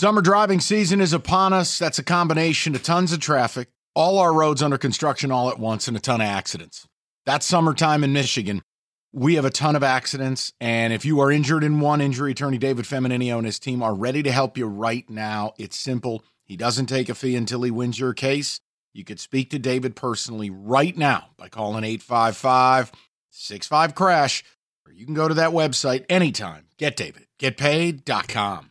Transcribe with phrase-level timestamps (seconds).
[0.00, 1.76] Summer driving season is upon us.
[1.76, 3.66] That's a combination of tons of traffic,
[3.96, 6.86] all our roads under construction all at once, and a ton of accidents.
[7.26, 8.62] That's summertime in Michigan.
[9.12, 12.58] We have a ton of accidents, and if you are injured in one, injury attorney
[12.58, 15.54] David Feminino and his team are ready to help you right now.
[15.58, 16.22] It's simple.
[16.44, 18.60] He doesn't take a fee until he wins your case.
[18.94, 22.92] You could speak to David personally right now by calling 855
[23.30, 24.44] 65 Crash,
[24.86, 26.68] or you can go to that website anytime.
[26.76, 27.26] Get David.
[27.40, 28.70] GetPaid.com.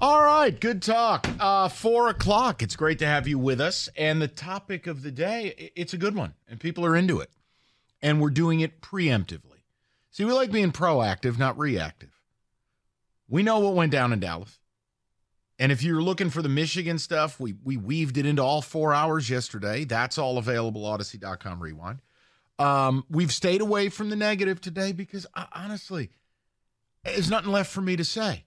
[0.00, 1.28] All right, good talk.
[1.40, 2.62] Uh, four o'clock.
[2.62, 3.88] It's great to have you with us.
[3.96, 7.30] And the topic of the day, it's a good one, and people are into it.
[8.00, 9.64] And we're doing it preemptively.
[10.12, 12.20] See, we like being proactive, not reactive.
[13.28, 14.60] We know what went down in Dallas.
[15.58, 18.94] And if you're looking for the Michigan stuff, we we weaved it into all four
[18.94, 19.84] hours yesterday.
[19.84, 22.02] That's all available, audacy.com rewind.
[22.60, 26.10] Um, we've stayed away from the negative today because honestly,
[27.02, 28.44] there's nothing left for me to say.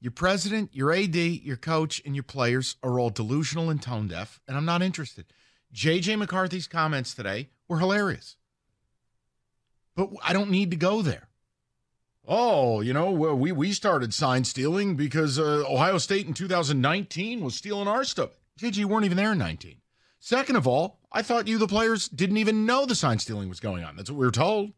[0.00, 4.40] Your president, your AD, your coach, and your players are all delusional and tone deaf,
[4.48, 5.26] and I'm not interested.
[5.74, 8.36] JJ McCarthy's comments today were hilarious.
[9.94, 11.28] But I don't need to go there.
[12.26, 17.42] Oh, you know, well, we we started sign stealing because uh, Ohio State in 2019
[17.42, 18.30] was stealing our stuff.
[18.58, 19.76] JJ, you weren't even there in 19.
[20.18, 23.60] Second of all, I thought you, the players, didn't even know the sign stealing was
[23.60, 23.96] going on.
[23.96, 24.72] That's what we were told.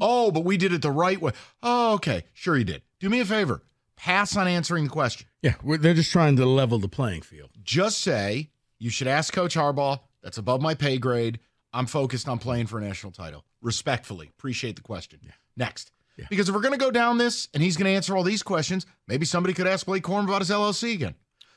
[0.00, 1.32] Oh, but we did it the right way.
[1.62, 2.24] Oh, okay.
[2.34, 2.82] Sure, you did.
[3.00, 3.62] Do me a favor.
[4.04, 5.26] Pass on answering the question.
[5.40, 7.48] Yeah, they're just trying to level the playing field.
[7.62, 9.98] Just say you should ask Coach Harbaugh.
[10.22, 11.40] That's above my pay grade.
[11.72, 13.46] I'm focused on playing for a national title.
[13.62, 15.20] Respectfully, appreciate the question.
[15.22, 15.30] Yeah.
[15.56, 15.90] Next.
[16.18, 16.26] Yeah.
[16.28, 18.42] Because if we're going to go down this and he's going to answer all these
[18.42, 21.14] questions, maybe somebody could ask Blake Corum about his LLC again.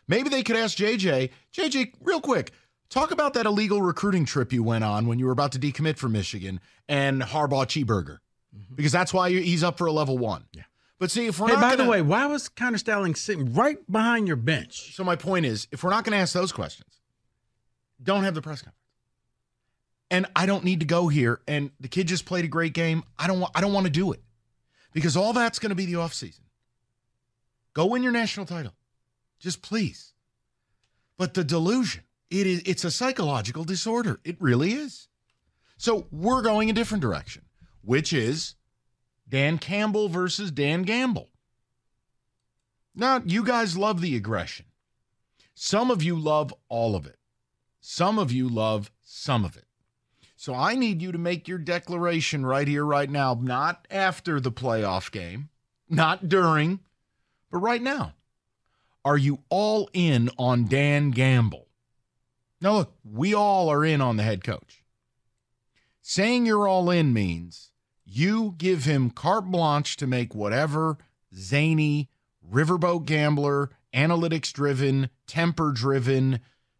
[0.07, 2.53] Maybe they could ask JJ, JJ, real quick,
[2.88, 5.97] talk about that illegal recruiting trip you went on when you were about to decommit
[5.97, 8.19] from Michigan and Harbaugh Cheeseburger.
[8.74, 10.44] Because that's why he's up for a level one.
[10.44, 10.59] Mm-hmm.
[10.59, 10.63] Yeah.
[11.00, 13.78] But see, if we're Hey, by gonna, the way, why was Connor Stalions sitting right
[13.91, 14.96] behind your bench?
[14.96, 17.02] So my point is, if we're not going to ask those questions,
[18.02, 18.74] don't have the press conference.
[20.09, 21.41] And I don't need to go here.
[21.47, 23.03] And the kid just played a great game.
[23.19, 23.52] I don't want.
[23.56, 24.22] I don't want to do it
[24.94, 26.40] because all that's going to be the offseason.
[27.74, 28.74] Go win your national title,
[29.40, 30.13] just please.
[31.18, 32.62] But the delusion, it is.
[32.66, 34.19] It's a psychological disorder.
[34.24, 35.09] It really is.
[35.78, 37.44] So we're going a different direction,
[37.84, 38.56] which is
[39.30, 41.30] Dan Campbell versus Dan Gamble.
[42.96, 44.66] Now, you guys love the aggression.
[45.54, 47.18] Some of you love all of it.
[47.80, 49.66] Some of you love some of it.
[50.36, 54.52] So I need you to make your declaration right here, right now, not after the
[54.52, 55.50] playoff game,
[55.90, 56.80] not during,
[57.52, 58.14] but right now.
[59.04, 61.68] Are you all in on Dan Gamble?
[62.62, 64.84] Now, look, we all are in on the head coach.
[66.02, 67.72] Saying you're all in means
[68.09, 70.97] you give him carte blanche to make whatever
[71.35, 72.09] zany,
[72.50, 76.40] riverboat gambler, analytics driven, temper driven,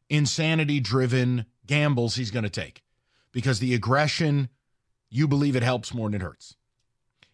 [0.10, 2.82] insanity driven gambles he's going to take
[3.34, 4.48] because the aggression,
[5.10, 6.56] you believe it helps more than it hurts.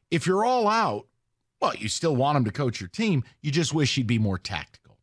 [0.09, 1.07] If you're all out,
[1.59, 3.23] well, you still want him to coach your team.
[3.41, 4.97] You just wish he'd be more tactical.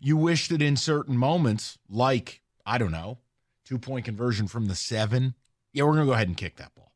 [0.00, 3.18] You wish that in certain moments, like, I don't know,
[3.64, 5.34] two point conversion from the seven,
[5.72, 6.87] yeah, we're going to go ahead and kick that ball.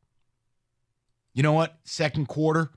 [1.33, 1.77] You know what?
[1.83, 2.71] Second quarter,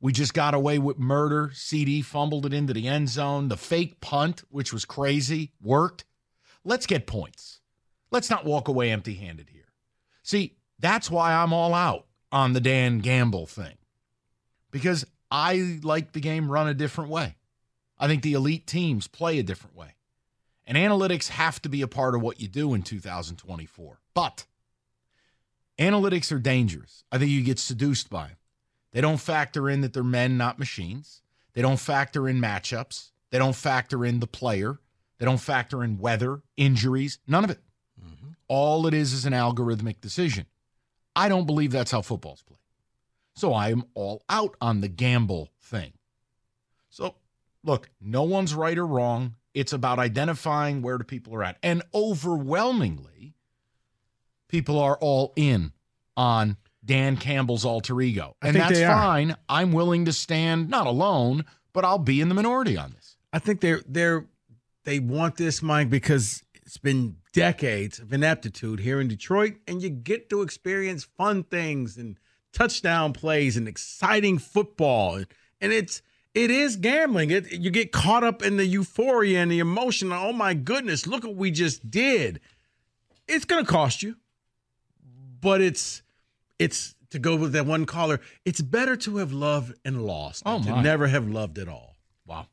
[0.00, 1.48] we just got away with murder.
[1.54, 3.48] CeeDee fumbled it into the end zone.
[3.48, 6.04] The fake punt, which was crazy, worked.
[6.64, 7.60] Let's get points.
[8.10, 9.72] Let's not walk away empty handed here.
[10.22, 13.76] See, that's why I'm all out on the Dan Gamble thing
[14.70, 17.36] because I like the game run a different way.
[17.98, 19.94] I think the elite teams play a different way.
[20.66, 24.00] And analytics have to be a part of what you do in 2024.
[24.12, 24.46] But
[25.78, 27.04] analytics are dangerous.
[27.10, 28.36] I think you get seduced by them.
[28.92, 31.22] They don't factor in that they're men, not machines.
[31.52, 33.10] They don't factor in matchups.
[33.30, 34.78] They don't factor in the player.
[35.18, 37.60] They don't factor in weather, injuries, none of it.
[37.98, 38.28] Mm-hmm.
[38.48, 40.46] All it is is an algorithmic decision.
[41.14, 42.58] I don't believe that's how football's played.
[43.34, 45.92] So I am all out on the gamble thing.
[46.90, 47.16] So
[47.64, 49.34] look, no one's right or wrong.
[49.54, 51.56] It's about identifying where the people are at.
[51.62, 53.35] And overwhelmingly,
[54.48, 55.72] people are all in
[56.16, 58.36] on Dan Campbell's alter ego.
[58.40, 58.96] And that's they are.
[58.96, 59.36] fine.
[59.48, 63.16] I'm willing to stand not alone, but I'll be in the minority on this.
[63.32, 64.26] I think they're they're
[64.84, 69.90] they want this, Mike, because it's been decades of ineptitude here in Detroit, and you
[69.90, 72.18] get to experience fun things and
[72.52, 75.22] touchdown plays and exciting football,
[75.60, 76.02] and it's
[76.34, 77.30] it is gambling.
[77.30, 80.12] It you get caught up in the euphoria and the emotion.
[80.12, 82.40] Oh my goodness, look what we just did.
[83.28, 84.16] It's going to cost you,
[85.46, 86.02] but it's
[86.58, 88.20] it's to go with that one caller.
[88.44, 91.94] It's better to have loved and lost Oh, to never have loved at all.
[92.26, 92.48] Wow.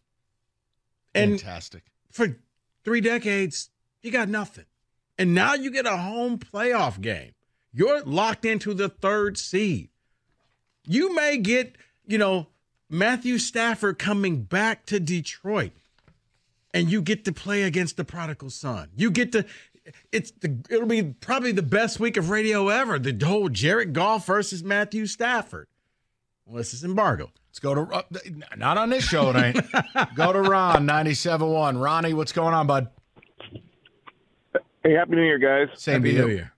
[1.15, 1.85] And Fantastic.
[2.11, 2.37] for
[2.85, 3.71] three decades,
[4.03, 4.65] you got nothing.
[5.17, 7.31] And now you get a home playoff game.
[7.73, 9.89] You're locked into the third seed.
[10.85, 11.75] You may get,
[12.05, 12.49] you know,
[12.91, 15.71] Matthew Stafford coming back to Detroit
[16.71, 18.89] and you get to play against the prodigal son.
[18.95, 19.45] You get to
[20.11, 22.99] it's the it'll be probably the best week of radio ever.
[22.99, 25.67] The whole Jared Goff versus Matthew Stafford.
[26.47, 27.31] Unless it's embargo.
[27.49, 28.01] Let's go to uh,
[28.57, 30.15] not on this show, it ain't.
[30.15, 31.79] go to Ron 97.1.
[31.79, 32.89] Ronnie, what's going on, bud?
[34.83, 35.67] Hey, happy New Year, guys.
[35.79, 36.27] Same Happy to you.
[36.27, 36.53] New Year.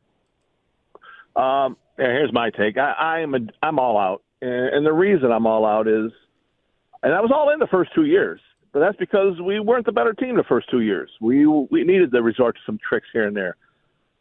[1.35, 2.77] Um, yeah, here's my take.
[2.77, 6.11] I, I am a, I'm all out, and, and the reason I'm all out is,
[7.03, 8.39] and I was all in the first two years,
[8.75, 11.09] but that's because we weren't the better team the first two years.
[11.21, 13.55] We we needed to resort to some tricks here and there,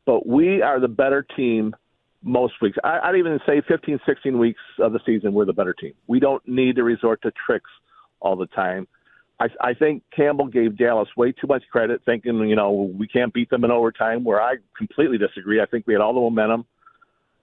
[0.06, 1.74] but we are the better team
[2.22, 2.78] most weeks.
[2.84, 5.94] I, I'd even say 15, 16 weeks of the season, we're the better team.
[6.06, 7.68] We don't need to resort to tricks
[8.20, 8.86] all the time.
[9.40, 13.34] I, I think Campbell gave Dallas way too much credit, thinking you know we can't
[13.34, 14.22] beat them in overtime.
[14.22, 15.60] Where I completely disagree.
[15.60, 16.64] I think we had all the momentum.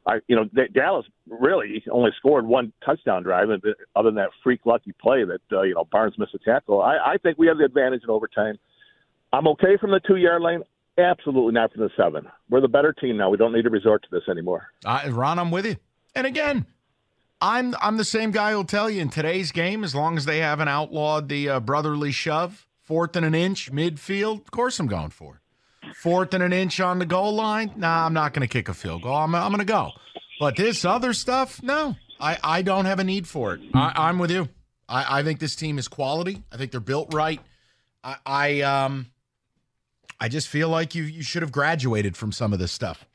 [0.05, 3.61] I, you know, Dallas really only scored one touchdown drive, and
[3.95, 6.81] other than that freak lucky play that uh, you know Barnes missed a tackle.
[6.81, 8.57] I, I think we have the advantage in overtime.
[9.31, 10.63] I'm okay from the two yard line.
[10.97, 12.27] Absolutely not from the seven.
[12.49, 13.29] We're the better team now.
[13.29, 14.67] We don't need to resort to this anymore.
[14.85, 15.77] Uh, Ron, I'm with you.
[16.15, 16.65] And again,
[17.39, 20.39] I'm I'm the same guy who'll tell you in today's game, as long as they
[20.39, 25.09] haven't outlawed the uh, brotherly shove, fourth and an inch midfield, of course I'm going
[25.09, 25.40] for it.
[25.95, 28.73] Fourth and an inch on the goal line, nah, I'm not going to kick a
[28.73, 29.15] field goal.
[29.15, 29.91] I'm, I'm going to go.
[30.39, 33.61] But this other stuff, no, I, I don't have a need for it.
[33.73, 34.49] I, I'm with you.
[34.89, 36.43] I, I think this team is quality.
[36.51, 37.39] I think they're built right.
[38.03, 39.11] I, I um
[40.19, 43.05] I just feel like you you should have graduated from some of this stuff.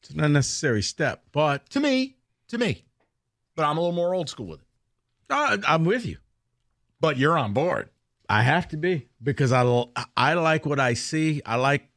[0.00, 2.16] It's an unnecessary step, but To me,
[2.48, 2.84] to me.
[3.56, 4.66] But I'm a little more old school with it.
[5.30, 6.18] I, I'm with you.
[7.00, 7.88] But you're on board.
[8.28, 9.84] I have to be because I
[10.16, 11.42] I like what I see.
[11.44, 11.88] I like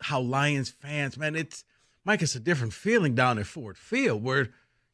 [0.00, 1.36] how Lions fans, man.
[1.36, 1.64] It's
[2.04, 2.22] Mike.
[2.22, 4.50] It's a different feeling down at Ford Field where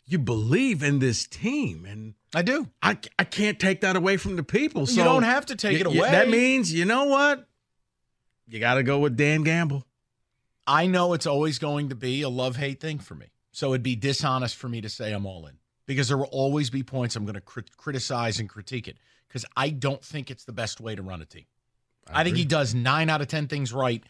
[0.07, 2.69] you believe in this team, and I do.
[2.83, 4.87] I I can't take that away from the people.
[4.87, 6.11] So you don't have to take y- it y- away.
[6.11, 7.47] that means you know what?
[8.49, 9.87] You got to go with Dan Gamble.
[10.67, 13.27] I know it's always going to be a love hate thing for me.
[13.53, 16.71] So it'd be dishonest for me to say I'm all in because there will always
[16.71, 18.97] be points I'm going to crit- criticize and critique it
[19.29, 21.45] because I don't think it's the best way to run a team.
[22.11, 24.03] I, think he does nine out of 10 things right.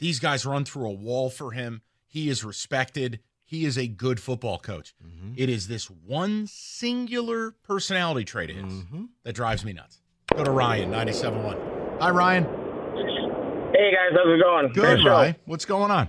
[0.00, 1.82] These guys run through a wall for him.
[2.06, 3.20] He is respected.
[3.44, 4.94] He is a good football coach.
[5.36, 8.84] It is this one singular personality trait of his
[9.24, 10.00] that drives me nuts.
[10.34, 12.00] Go to Ryan, 97.1.
[12.00, 12.44] Hi, Ryan.
[12.44, 14.68] Hey guys, how's it going?
[14.72, 15.10] Good, Great show.
[15.10, 15.36] Ryan.
[15.44, 16.08] What's going on?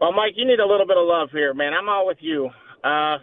[0.00, 1.72] Well, Mike, you need a little bit of love here, man.
[1.74, 2.50] I'm all with you.
[2.84, 3.18] Uh,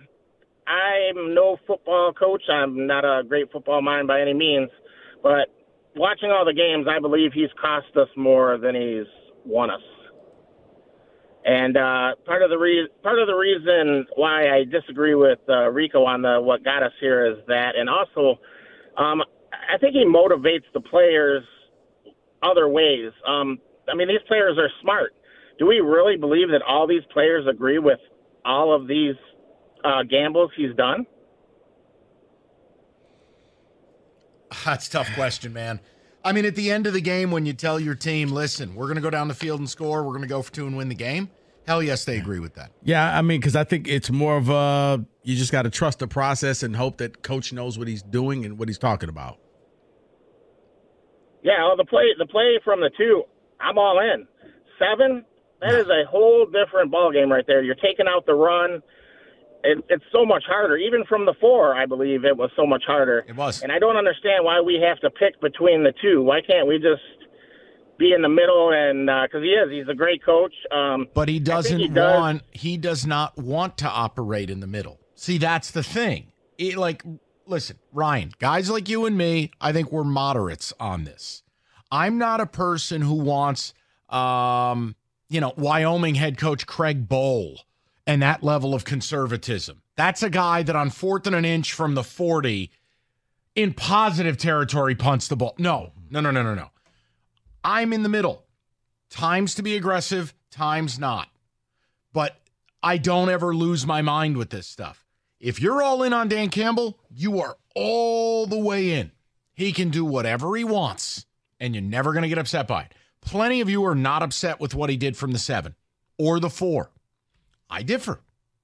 [0.67, 2.43] I'm no football coach.
[2.51, 4.69] I'm not a great football mind by any means,
[5.21, 5.47] but
[5.95, 9.05] watching all the games, I believe he's cost us more than he's
[9.45, 9.81] won us.
[11.45, 15.69] And uh, part of the re- part of the reason why I disagree with uh,
[15.69, 18.39] Rico on the what got us here is that, and also,
[18.97, 19.21] um,
[19.51, 21.43] I think he motivates the players
[22.41, 23.11] other ways.
[23.27, 25.13] Um, I mean, these players are smart.
[25.59, 27.99] Do we really believe that all these players agree with
[28.43, 29.15] all of these
[29.83, 31.05] uh, gambles he's done?
[34.65, 35.79] That's a tough question, man.
[36.25, 38.87] I mean, at the end of the game, when you tell your team, listen, we're
[38.87, 40.75] going to go down the field and score, we're going to go for two and
[40.75, 41.29] win the game,
[41.67, 42.71] hell yes, they agree with that.
[42.83, 45.99] Yeah, I mean, because I think it's more of a you just got to trust
[45.99, 49.37] the process and hope that coach knows what he's doing and what he's talking about.
[51.43, 53.23] Yeah, well, the play the play from the two,
[53.61, 54.27] I'm all in.
[54.79, 55.23] Seven,
[55.61, 57.61] that is a whole different ball game right there.
[57.61, 58.81] You're taking out the run.
[59.65, 60.77] It, it's so much harder.
[60.77, 63.25] Even from the four, I believe it was so much harder.
[63.27, 63.61] It was.
[63.63, 66.21] And I don't understand why we have to pick between the two.
[66.21, 67.01] Why can't we just
[67.97, 68.71] be in the middle?
[68.71, 70.53] And because he is, he's a great coach.
[70.71, 72.19] Um, But he doesn't he does.
[72.19, 74.99] want, he does not want to operate in the middle.
[75.15, 76.31] See, that's the thing.
[76.57, 77.03] It, like,
[77.47, 81.43] listen, Ryan, guys like you and me, I think we're moderates on this.
[81.91, 83.73] I'm not a person who wants,
[84.09, 84.95] um,
[85.29, 87.57] you know, Wyoming head coach Craig Bohl
[88.07, 89.81] and that level of conservatism.
[89.95, 92.71] That's a guy that on fourth and an inch from the 40
[93.55, 95.55] in positive territory punts the ball.
[95.57, 96.69] No, no, no, no, no, no.
[97.63, 98.43] I'm in the middle.
[99.09, 101.29] Times to be aggressive, times not.
[102.13, 102.39] But
[102.83, 105.05] I don't ever lose my mind with this stuff.
[105.39, 109.11] If you're all in on Dan Campbell, you are all the way in.
[109.53, 111.25] He can do whatever he wants,
[111.59, 112.93] and you're never going to get upset by it.
[113.21, 115.75] Plenty of you are not upset with what he did from the seven
[116.17, 116.91] or the four.
[117.69, 118.19] I differ.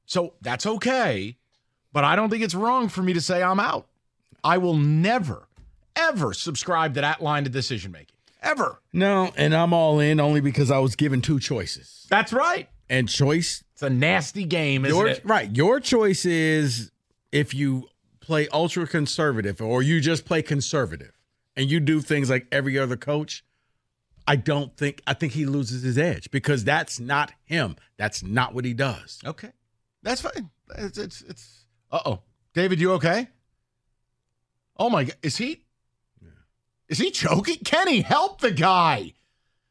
[0.05, 1.37] So that's okay,
[1.93, 3.87] but I don't think it's wrong for me to say I'm out.
[4.43, 5.47] I will never,
[5.95, 8.15] ever subscribe to that line of decision making.
[8.41, 8.79] Ever.
[8.91, 12.07] No, and I'm all in only because I was given two choices.
[12.09, 12.67] That's right.
[12.89, 15.21] And choice It's a nasty game, isn't your, it?
[15.23, 15.55] right.
[15.55, 16.91] Your choice is
[17.31, 17.87] if you
[18.19, 21.13] play ultra conservative or you just play conservative
[21.55, 23.45] and you do things like every other coach.
[24.27, 27.75] I don't think I think he loses his edge because that's not him.
[27.97, 29.19] That's not what he does.
[29.25, 29.49] Okay.
[30.03, 30.49] That's fine.
[30.77, 32.19] It's it's, it's uh oh.
[32.53, 33.27] David, you okay?
[34.77, 35.15] Oh my god.
[35.21, 35.63] Is he
[36.21, 36.29] Yeah.
[36.89, 37.57] is he choking?
[37.63, 39.13] Kenny, help the guy.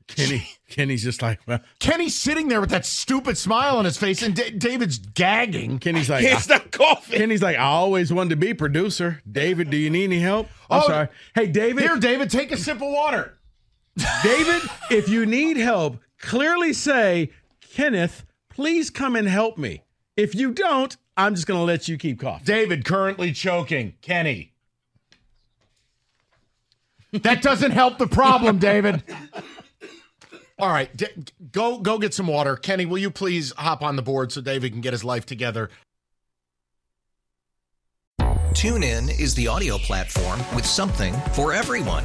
[0.07, 4.23] Kenny Kenny's just like, well, Kenny's sitting there with that stupid smile on his face,
[4.23, 5.78] and Da- David's gagging.
[5.78, 7.19] Kenny's like, Can't stop coughing.
[7.19, 9.23] Kenny's like, I always wanted to be producer.
[9.30, 10.49] David, do you need any help?
[10.69, 11.09] I'm Oh, sorry.
[11.37, 11.85] Hey, David.
[11.85, 13.38] Here, David, take a sip of water.
[14.23, 17.30] David, if you need help, clearly say,
[17.61, 19.82] Kenneth, please come and help me.
[20.16, 22.44] If you don't, I'm just going to let you keep coughing.
[22.44, 23.94] David currently choking.
[24.00, 24.52] Kenny.
[27.12, 29.02] That doesn't help the problem, David.
[30.59, 31.06] All right, D-
[31.50, 32.54] go go get some water.
[32.54, 35.70] Kenny, will you please hop on the board so David can get his life together?
[38.52, 42.04] TuneIn is the audio platform with something for everyone.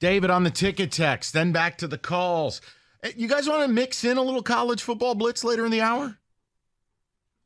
[0.00, 2.60] David on the ticket text, then back to the calls.
[3.02, 5.80] Eh, You guys want to mix in a little college football blitz later in the
[5.80, 6.18] hour?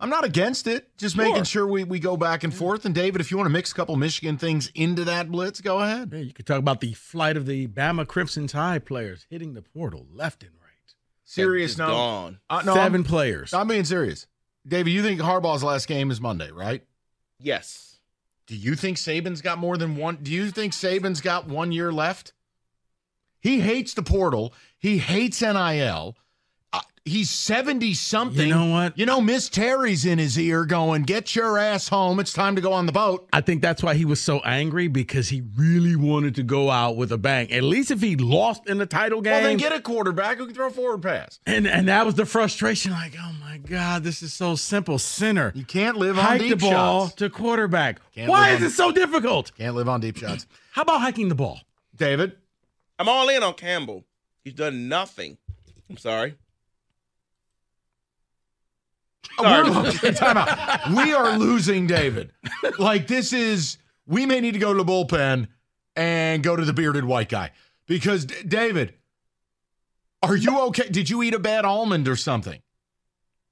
[0.01, 0.97] I'm not against it.
[0.97, 2.85] Just making sure we, we go back and forth.
[2.85, 5.81] And David, if you want to mix a couple Michigan things into that blitz, go
[5.81, 6.11] ahead.
[6.13, 9.63] Yeah, you could talk about the flight of the Bama Crimson Tide players hitting the
[9.63, 10.95] portal left and right.
[11.25, 11.89] Serious Just no.
[11.89, 12.39] gone.
[12.49, 13.53] Uh, no, 7 I'm, players.
[13.53, 14.29] I'm being serious.
[14.67, 16.85] David, you think Harbaugh's last game is Monday, right?
[17.41, 17.99] Yes.
[18.47, 20.19] Do you think Saban's got more than one?
[20.23, 22.35] Do you think Saban's got one year left?
[23.41, 24.53] He hates the portal.
[24.79, 26.17] He hates NIL.
[26.71, 28.47] Uh, he's 70 something.
[28.49, 28.99] You know what?
[28.99, 32.21] You know, Miss Terry's in his ear going, Get your ass home.
[32.21, 33.27] It's time to go on the boat.
[33.33, 36.97] I think that's why he was so angry because he really wanted to go out
[36.97, 37.51] with a bang.
[37.53, 39.33] At least if he lost in the title game.
[39.33, 41.41] Well, then get a quarterback who can throw a forward pass.
[41.47, 42.93] and and that was the frustration.
[42.93, 44.99] Like, oh my God, this is so simple.
[44.99, 45.53] Center.
[45.55, 47.15] You can't live on Hike deep the ball shots.
[47.17, 48.01] to quarterback.
[48.15, 49.53] Can't Why is on- it so difficult?
[49.57, 50.47] Can't live on deep shots.
[50.73, 51.61] How about hiking the ball?
[51.97, 52.37] David,
[52.99, 54.05] I'm all in on Campbell.
[54.45, 55.39] He's done nothing.
[55.89, 56.35] I'm sorry.
[59.39, 59.99] Oh, sorry.
[60.03, 60.91] We're, time out.
[60.91, 62.33] We are losing David.
[62.79, 65.49] Like this is we may need to go to the bullpen
[65.97, 67.53] and go to the bearded white guy
[67.87, 68.95] because D- David,
[70.23, 70.89] are you okay?
[70.89, 72.61] Did you eat a bad almond or something?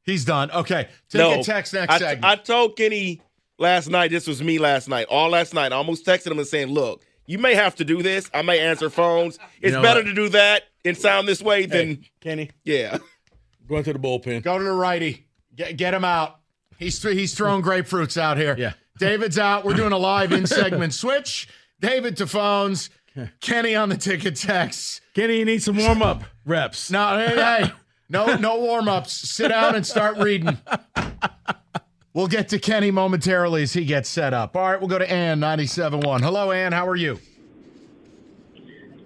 [0.03, 0.51] He's done.
[0.51, 2.25] Okay, take no, a text next I, segment.
[2.25, 3.21] I told Kenny
[3.59, 5.73] last night, this was me last night, all last night.
[5.73, 8.31] I almost texted him and saying, look, you may have to do this.
[8.33, 9.39] I may answer phones.
[9.61, 10.09] It's know better what?
[10.09, 12.99] to do that and sound this way than, Kenny, yeah.
[13.69, 14.43] going to the bullpen.
[14.43, 15.27] go to the righty.
[15.55, 16.39] Get get him out.
[16.79, 18.55] He's he's throwing grapefruits out here.
[18.59, 18.75] Yeah.
[18.99, 19.65] David's out.
[19.65, 21.49] We're doing a live in segment switch.
[21.81, 22.91] David to phones.
[23.41, 25.01] Kenny on the ticket text.
[25.15, 26.91] Kenny, you need some warm up reps.
[26.91, 27.73] No, hey, hey,
[28.11, 29.13] no, no warm ups.
[29.13, 30.59] Sit down and start reading.
[32.17, 34.57] We'll get to Kenny momentarily as he gets set up.
[34.57, 36.23] All right, we'll go to Ann, 97.1.
[36.23, 36.73] Hello, Ann.
[36.73, 37.21] How are you?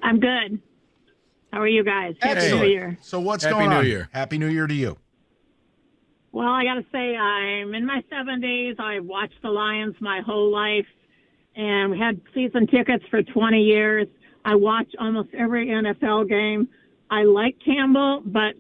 [0.01, 0.61] I'm good.
[1.53, 2.15] How are you guys?
[2.23, 2.67] Happy Excellent.
[2.67, 2.99] New Year.
[3.03, 3.87] So what's Happy going New on?
[3.87, 4.09] Year.
[4.13, 4.97] Happy New Year to you.
[6.31, 8.79] Well, I got to say, I'm in my 70s.
[8.79, 10.87] I've watched the Lions my whole life,
[11.57, 14.07] and we had season tickets for 20 years.
[14.45, 16.69] I watch almost every NFL game.
[17.11, 18.55] I like Campbell, but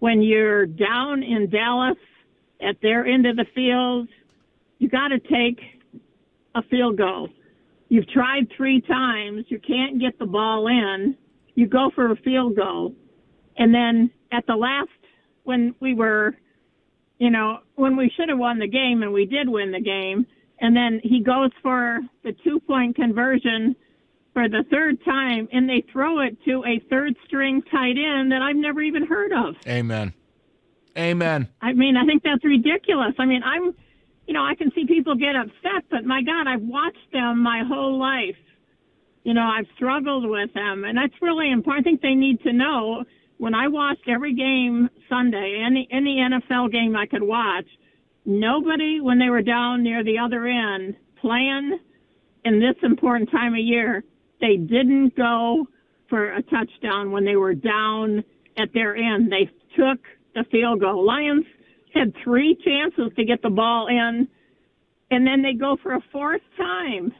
[0.00, 1.96] when you're down in Dallas
[2.64, 4.08] at their end of the field,
[4.78, 5.60] you got to take
[6.54, 7.28] a field goal.
[7.88, 11.16] You've tried three times, you can't get the ball in,
[11.54, 12.94] you go for a field goal.
[13.56, 14.88] And then at the last,
[15.44, 16.34] when we were,
[17.18, 20.26] you know, when we should have won the game and we did win the game,
[20.60, 23.76] and then he goes for the two point conversion
[24.32, 28.42] for the third time, and they throw it to a third string tight end that
[28.42, 29.54] I've never even heard of.
[29.66, 30.12] Amen.
[30.96, 31.48] Amen.
[31.60, 33.14] I mean, I think that's ridiculous.
[33.18, 33.74] I mean, I'm,
[34.26, 37.62] you know, I can see people get upset, but my God, I've watched them my
[37.66, 38.36] whole life.
[39.24, 41.86] You know, I've struggled with them, and that's really important.
[41.86, 43.04] I think they need to know.
[43.38, 47.66] When I watched every game Sunday, any any NFL game I could watch,
[48.24, 51.78] nobody when they were down near the other end playing
[52.44, 54.04] in this important time of year,
[54.40, 55.66] they didn't go
[56.08, 58.22] for a touchdown when they were down
[58.56, 59.32] at their end.
[59.32, 59.98] They took
[60.34, 61.04] the field goal.
[61.04, 61.44] Lions
[61.94, 64.28] had three chances to get the ball in,
[65.10, 67.12] and then they go for a fourth time.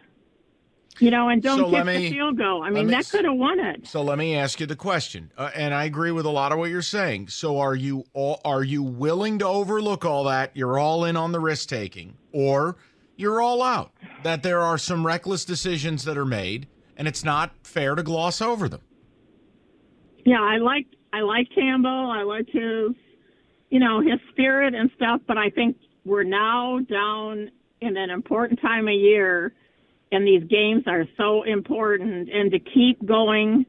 [1.01, 2.63] You know, and don't So kick me- the field goal.
[2.63, 3.85] I mean, me that could have won it.
[3.85, 6.59] So let me ask you the question, uh, and I agree with a lot of
[6.59, 7.29] what you're saying.
[7.29, 10.53] So are you all, are you willing to overlook all that?
[10.55, 12.77] You're all in on the risk taking, or
[13.17, 13.91] you're all out.
[14.23, 18.41] That there are some reckless decisions that are made, and it's not fair to gloss
[18.41, 18.83] over them.
[20.25, 22.11] Yeah, I like I like Campbell.
[22.13, 22.93] I like his,
[23.75, 25.21] you know, his spirit and stuff.
[25.27, 29.53] But I think we're now down in an important time of year,
[30.13, 32.29] and these games are so important.
[32.33, 33.67] And to keep going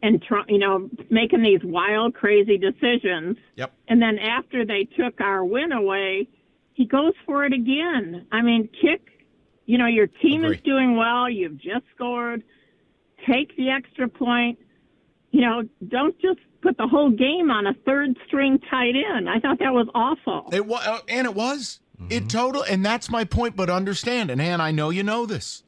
[0.00, 3.36] and try, you know, making these wild, crazy decisions.
[3.56, 3.72] Yep.
[3.88, 6.28] And then after they took our win away,
[6.74, 8.28] he goes for it again.
[8.30, 9.26] I mean, kick.
[9.64, 11.28] You know, your team is doing well.
[11.28, 12.44] You've just scored.
[13.28, 14.60] Take the extra point
[15.36, 19.28] you know, don't just put the whole game on a third string tight end.
[19.28, 20.48] I thought that was awful.
[20.50, 21.80] It was, uh, and it was.
[22.08, 22.26] It mm-hmm.
[22.28, 23.54] total, and that's my point.
[23.54, 25.62] But understand, and Ann, I know you know this.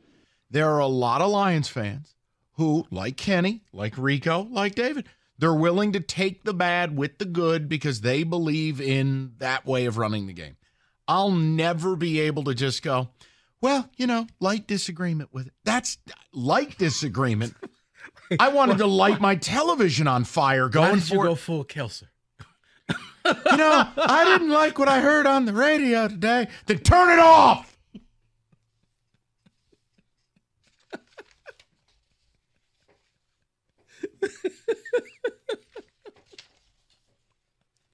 [0.51, 2.15] There are a lot of Lions fans
[2.53, 5.07] who, like Kenny, like Rico, like David,
[5.39, 9.85] they're willing to take the bad with the good because they believe in that way
[9.85, 10.57] of running the game.
[11.07, 13.11] I'll never be able to just go,
[13.61, 15.53] well, you know, light disagreement with it.
[15.65, 15.99] That's
[16.33, 17.55] light disagreement.
[18.41, 21.65] I wanted to light my television on fire Why going did you for go full
[21.65, 22.09] Kelser?
[23.25, 26.49] you know, I didn't like what I heard on the radio today.
[26.67, 27.77] Then turn it off.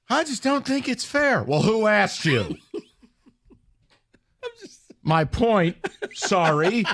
[0.08, 1.42] I just don't think it's fair.
[1.42, 2.56] Well, who asked you?
[5.02, 5.76] My point,
[6.12, 6.84] sorry,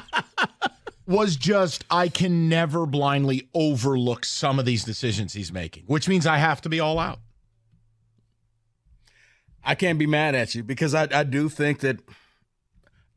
[1.11, 6.25] was just I can never blindly overlook some of these decisions he's making, which means
[6.25, 7.19] I have to be all out.
[9.65, 11.99] I can't be mad at you because I, I do think that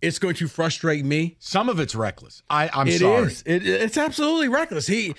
[0.02, 1.38] it's going to frustrate me.
[1.40, 2.42] Some of it's reckless.
[2.50, 3.28] I, I'm It sorry.
[3.28, 3.44] is.
[3.46, 4.88] It, it's absolutely reckless.
[4.88, 5.14] He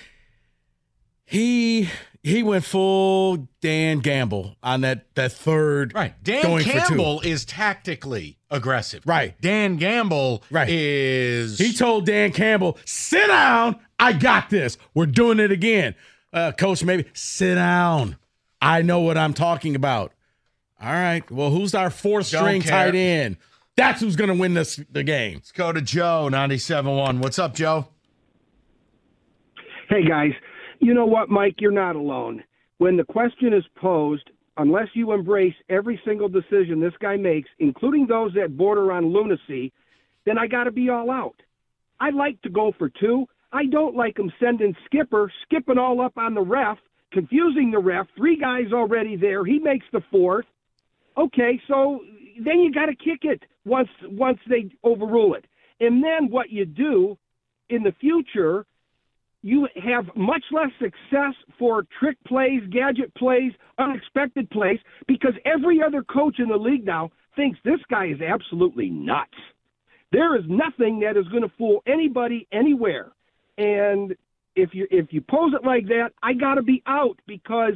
[1.25, 1.89] he
[2.25, 6.13] he went full Dan Gamble on that that third Right.
[6.23, 6.79] Dan going for two.
[6.79, 9.03] Campbell is tactically aggressive.
[9.05, 9.39] Right.
[9.41, 10.67] Dan Gamble Right.
[10.69, 13.77] is He told Dan Campbell, "Sit down.
[13.99, 14.77] I got this.
[14.93, 15.95] We're doing it again."
[16.33, 18.17] Uh, coach, maybe sit down.
[18.61, 20.11] I know what I'm talking about.
[20.81, 21.29] All right.
[21.31, 22.91] Well, who's our fourth Don't string care.
[22.91, 23.37] tight end?
[23.77, 25.35] That's who's going to win this the game.
[25.35, 27.19] Let's go to Joe, 97.1.
[27.19, 27.87] What's up, Joe?
[29.89, 30.31] Hey guys,
[30.85, 31.55] you know what, Mike?
[31.59, 32.43] You're not alone.
[32.77, 38.05] When the question is posed, unless you embrace every single decision this guy makes, including
[38.07, 39.73] those that border on lunacy,
[40.25, 41.35] then I got to be all out.
[41.99, 43.25] I like to go for two.
[43.51, 46.77] I don't like him sending Skipper skipping all up on the ref,
[47.11, 48.07] confusing the ref.
[48.15, 49.45] Three guys already there.
[49.45, 50.45] He makes the fourth.
[51.17, 52.01] Okay, so
[52.43, 55.45] then you got to kick it once once they overrule it.
[55.79, 57.17] And then what you do
[57.69, 58.65] in the future
[59.45, 66.01] you have much less success for trick plays, gadget plays, unexpected plays, because every other
[66.01, 69.37] coach in the league now thinks this guy is absolutely nuts.
[70.11, 73.11] There is nothing that is going to fool anybody anywhere.
[73.59, 74.15] And
[74.55, 77.75] if you if you pose it like that, I got to be out because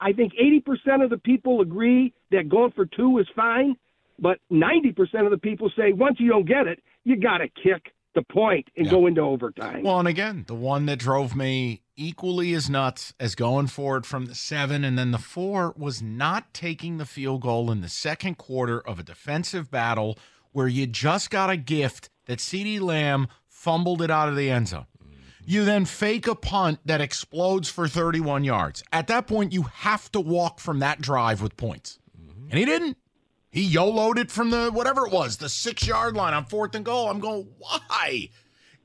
[0.00, 3.76] I think 80% of the people agree that going for two is fine,
[4.18, 7.92] but 90% of the people say once you don't get it, you got to kick
[8.14, 9.82] the point and go into overtime.
[9.82, 14.26] Well, and again, the one that drove me equally as nuts as going forward from
[14.26, 18.38] the seven and then the four was not taking the field goal in the second
[18.38, 20.18] quarter of a defensive battle
[20.52, 24.68] where you just got a gift that CeeDee Lamb fumbled it out of the end
[24.68, 24.86] zone.
[24.98, 25.20] Mm-hmm.
[25.44, 28.82] You then fake a punt that explodes for 31 yards.
[28.92, 31.98] At that point, you have to walk from that drive with points.
[32.18, 32.48] Mm-hmm.
[32.50, 32.96] And he didn't.
[33.50, 36.84] He YOLO'd it from the whatever it was, the six yard line on fourth and
[36.84, 37.10] goal.
[37.10, 38.30] I'm going, why?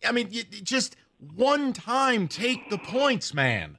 [0.04, 0.96] I mean, you, just
[1.36, 3.78] one time take the points, man.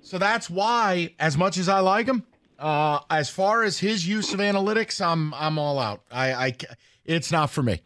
[0.00, 2.24] So that's why, as much as I like him,
[2.58, 6.02] uh, as far as his use of analytics, I'm I'm all out.
[6.10, 6.56] I, I
[7.04, 7.82] it's not for me.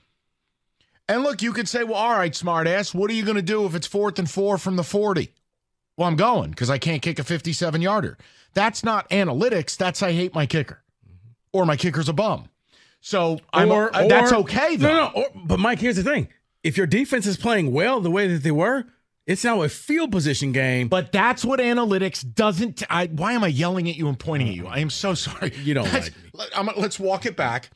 [1.09, 3.67] And look, you could say, well, all right, smartass, what are you going to do
[3.67, 5.33] if it's fourth and four from the 40?
[5.97, 8.17] Well, I'm going because I can't kick a 57 yarder.
[8.55, 9.77] That's not analytics.
[9.77, 10.82] That's I hate my kicker
[11.53, 12.49] or my kicker's a bum.
[13.01, 14.89] So I'm, Or- uh, that's okay, though.
[14.89, 15.23] No, no.
[15.23, 16.29] Or, but Mike, here's the thing:
[16.63, 18.85] if your defense is playing well the way that they were,
[19.27, 20.89] it's now a field position game.
[20.89, 22.83] But that's what analytics doesn't.
[22.89, 24.67] I, why am I yelling at you and pointing at you?
[24.67, 25.53] I am so sorry.
[25.63, 27.71] You don't That's- let- I'm- let's walk it back.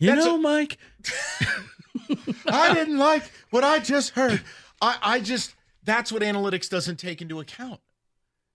[0.00, 0.78] You That's know, a- Mike.
[2.46, 4.42] I didn't like what I just heard.
[4.82, 7.80] I, I just that's what analytics doesn't take into account.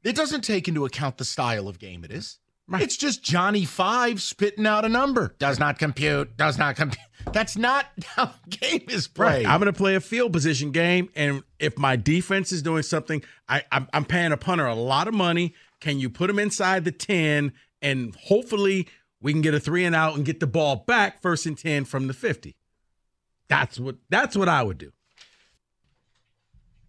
[0.03, 2.39] It doesn't take into account the style of game it is.
[2.73, 5.35] It's just Johnny Five spitting out a number.
[5.39, 6.37] Does not compute.
[6.37, 7.05] Does not compute.
[7.33, 9.45] That's not how the game is played.
[9.45, 9.45] Right.
[9.45, 13.23] I'm going to play a field position game, and if my defense is doing something,
[13.47, 15.53] I, I'm, I'm paying a punter a lot of money.
[15.79, 18.87] Can you put him inside the ten, and hopefully
[19.21, 21.85] we can get a three and out and get the ball back first and ten
[21.85, 22.55] from the fifty?
[23.47, 24.91] That's what that's what I would do.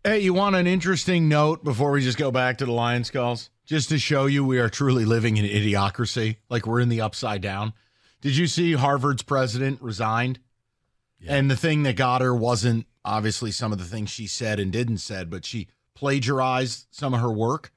[0.05, 3.51] Hey, you want an interesting note before we just go back to the Lions calls?
[3.71, 7.41] Just to show you we are truly living in idiocracy, like we're in the upside
[7.41, 7.73] down.
[8.21, 10.41] Did you see Harvard's president resigned?
[11.25, 14.73] And the thing that got her wasn't obviously some of the things she said and
[14.73, 17.71] didn't said, but she plagiarized some of her work.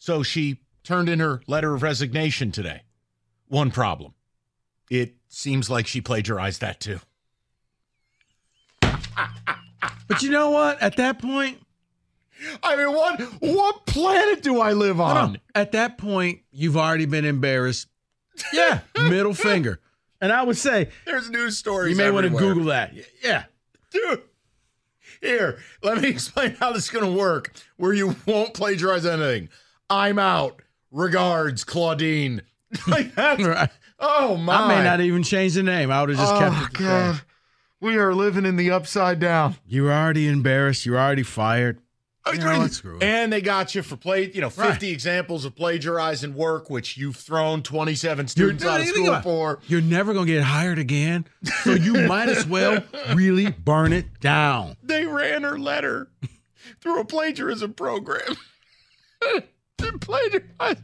[0.00, 2.82] So she turned in her letter of resignation today.
[3.46, 4.14] One problem.
[4.90, 6.98] It seems like she plagiarized that too.
[8.80, 10.82] But you know what?
[10.82, 11.63] At that point,
[12.62, 15.20] I mean, what what planet do I live no, no.
[15.20, 15.40] on?
[15.54, 17.88] At that point, you've already been embarrassed.
[18.52, 19.80] Yeah, middle finger.
[20.20, 21.90] And I would say There's news stories.
[21.90, 22.30] you may want to.
[22.30, 22.92] Google that.
[23.22, 23.44] Yeah.
[23.92, 24.22] dude.
[25.20, 27.52] Here, let me explain how this is going to work.
[27.76, 29.50] Where you won't plagiarize anything.
[29.88, 30.62] I'm out.
[30.90, 32.42] Regards, Claudine.
[32.88, 33.38] Like that.
[33.38, 33.70] Right.
[34.00, 34.56] Oh my!
[34.56, 35.92] I may not even change the name.
[35.92, 36.78] I would have just oh kept it.
[36.78, 37.12] the oh, same.
[37.12, 37.20] God,
[37.80, 39.54] we are living in the upside down.
[39.64, 40.84] You're already embarrassed.
[40.84, 41.78] You're already fired.
[42.26, 42.72] Oh, you know what?
[42.72, 43.02] Screw it.
[43.02, 44.30] And they got you for play.
[44.32, 44.70] You know, Right.
[44.70, 49.60] 50 examples of plagiarizing work, which you've thrown 27 students out of school about for.
[49.66, 51.26] You're never going to get hired again.
[51.62, 52.82] So you might as well
[53.14, 54.76] really burn it down.
[54.82, 56.08] They ran her letter
[56.80, 58.36] through a plagiarism program.
[60.00, 60.80] plagiarized.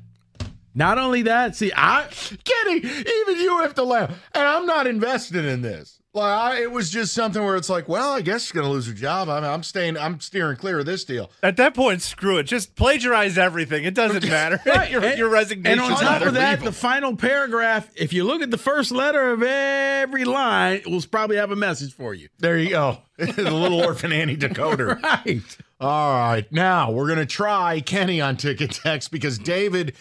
[0.74, 2.06] Not only that, see, I
[2.44, 4.10] Kenny, even you have to laugh.
[4.34, 5.99] And I'm not invested in this.
[6.12, 8.88] Like I, it was just something where it's like, well, I guess she's gonna lose
[8.88, 9.28] her job.
[9.28, 9.96] I'm, I'm staying.
[9.96, 11.30] I'm steering clear of this deal.
[11.40, 12.44] At that point, screw it.
[12.44, 13.84] Just plagiarize everything.
[13.84, 14.60] It doesn't matter.
[14.66, 14.90] Right.
[14.92, 15.78] your, And- your resignation.
[15.78, 19.30] And on top of that, the final paragraph, if you look at the first letter
[19.30, 22.28] of every line, it will probably have a message for you.
[22.38, 22.98] There you go.
[23.16, 25.00] the little orphan Annie decoder.
[25.00, 25.56] Right.
[25.78, 26.50] All right.
[26.50, 29.94] Now we're gonna try Kenny on ticket text because David,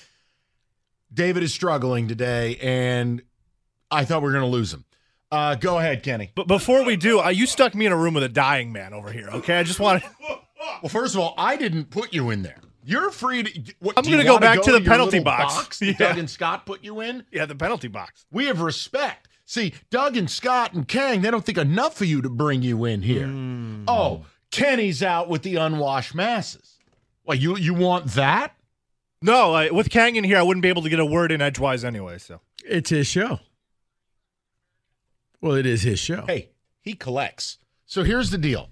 [1.14, 3.22] David is struggling today, and
[3.92, 4.86] I thought we were gonna lose him.
[5.32, 6.32] Uh, go ahead, Kenny.
[6.36, 8.94] But before we do, uh, you stuck me in a room with a dying man
[8.94, 9.30] over here.
[9.32, 10.04] Okay, I just want.
[10.84, 12.60] Well, first of all, I didn't put you in there.
[12.84, 13.74] You're free to.
[13.80, 15.80] What, I'm gonna go wanna back to the penalty little box.
[15.80, 15.94] that Yeah.
[15.98, 17.24] Doug and Scott put you in.
[17.32, 18.26] Yeah, the penalty box.
[18.30, 19.30] We have respect.
[19.46, 22.84] See, Doug and Scott and Kang, they don't think enough of you to bring you
[22.86, 23.26] in here.
[23.26, 23.86] Hmm.
[23.88, 26.78] Oh, Kenny's out with the unwashed masses.
[27.24, 28.54] Well, you you want that?
[29.22, 31.42] No, uh, with Kang in here, I wouldn't be able to get a word in
[31.42, 32.18] edgewise anyway.
[32.18, 33.40] So It's his show.
[35.42, 36.26] Well, it is his show.
[36.28, 37.58] Hey, he collects.
[37.86, 38.70] So here's the deal.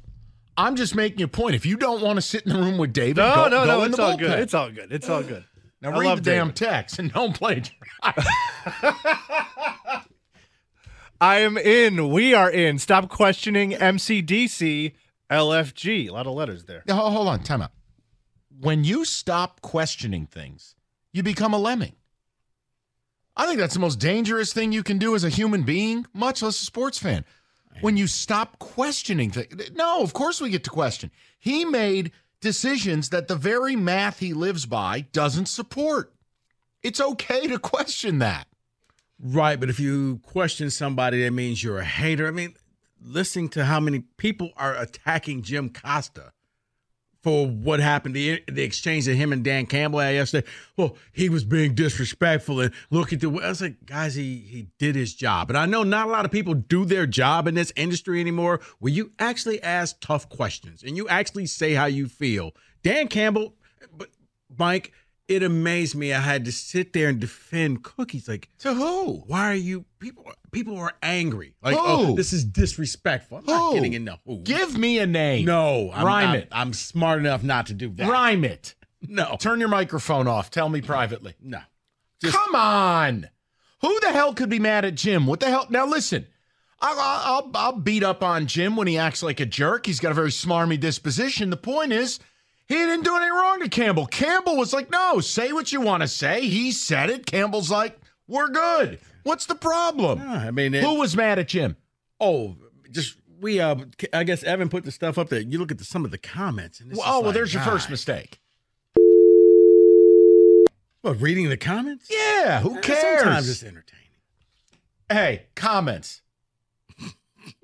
[0.58, 1.56] I'm just making a point.
[1.56, 3.65] If you don't want to sit in the room with David, no, go, no, go
[3.65, 3.84] no.
[3.84, 4.19] in It's the all bullpen.
[4.19, 4.39] good.
[4.39, 4.91] It's all good.
[4.91, 5.45] It's all good.
[5.82, 6.56] now I read love the damn David.
[6.56, 7.73] text and don't plagiarize.
[11.19, 12.12] I am in.
[12.12, 12.77] We are in.
[12.80, 14.93] Stop questioning MCDC
[15.32, 16.10] LFG.
[16.10, 16.84] A lot of letters there.
[16.88, 17.71] Now, hold on, time out.
[18.60, 20.75] When you stop questioning things,
[21.13, 21.93] you become a lemming.
[23.38, 26.41] I think that's the most dangerous thing you can do as a human being, much
[26.41, 27.23] less a sports fan.
[27.82, 29.69] When you stop questioning things.
[29.76, 31.12] No, of course we get to question.
[31.38, 36.12] He made decisions that the very math he lives by doesn't support.
[36.82, 38.47] It's okay to question that.
[39.19, 42.28] Right, but if you question somebody, that means you're a hater.
[42.28, 42.56] I mean,
[43.00, 46.32] listening to how many people are attacking Jim Costa
[47.28, 50.48] for what happened, the, the exchange that him and Dan Campbell had yesterday.
[50.78, 53.28] Well, he was being disrespectful and look at the.
[53.28, 56.24] I was like, guys, he he did his job, and I know not a lot
[56.24, 58.62] of people do their job in this industry anymore.
[58.80, 62.52] Where you actually ask tough questions and you actually say how you feel.
[62.82, 63.56] Dan Campbell,
[63.92, 64.08] but
[64.58, 64.94] Mike
[65.28, 66.13] it amazed me.
[66.13, 68.28] I had to sit there and defend cookies.
[68.28, 69.24] Like to who?
[69.28, 70.32] Why are you people?
[70.52, 71.54] People are angry.
[71.62, 73.40] Like, oh, this is disrespectful.
[73.40, 74.20] I'm not getting enough.
[74.26, 74.40] who.
[74.40, 75.46] Give me a name.
[75.46, 76.48] No, I'm, Rhyme I'm- it.
[76.52, 78.10] I'm smart enough not to do that.
[78.10, 78.76] Rhyme it.
[79.02, 79.38] No.
[79.40, 80.50] Turn your microphone off.
[80.50, 81.36] Tell me privately.
[81.42, 81.60] No.
[82.24, 83.30] Come on.
[83.82, 85.28] Who the hell could be mad at Jim?
[85.28, 85.68] What the hell?
[85.70, 86.26] Now listen,
[86.82, 89.86] I'll, I'll, I'll beat up on Jim when he acts like a jerk.
[89.86, 91.52] He's got a very smarmy disposition.
[91.52, 92.20] The point is,
[92.67, 94.06] he didn't do anything wrong to Campbell.
[94.08, 96.41] Campbell was like, no, say what you want to say.
[96.41, 97.25] He said it.
[97.25, 98.99] Campbell's like, we're good.
[99.23, 100.21] What's the problem?
[100.21, 101.77] I mean, it- who was mad at Jim?
[102.19, 102.56] Oh,
[102.91, 103.60] just we.
[103.60, 103.75] uh
[104.13, 105.39] I guess Evan put the stuff up there.
[105.39, 107.34] You look at the, some of the comments, and it's Well, just oh, well, like,
[107.36, 108.39] there's your first mistake.
[111.01, 112.08] What reading the comments?
[112.10, 113.21] Yeah, who Eh, cares?
[113.21, 114.03] Sometimes it's entertaining.
[115.10, 116.21] Hey, comments.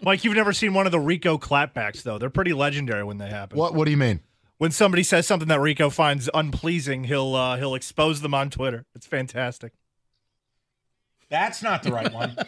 [0.01, 2.17] Mike, you've never seen one of the Rico clapbacks, though.
[2.17, 3.57] They're pretty legendary when they happen.
[3.57, 4.21] What What do you mean?
[4.63, 8.85] When somebody says something that Rico finds unpleasing, he'll uh, he'll expose them on Twitter.
[8.95, 9.73] It's fantastic.
[11.27, 12.37] That's not the right one.